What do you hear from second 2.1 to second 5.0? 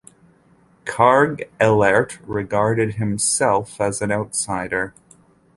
regarded himself as an outsider.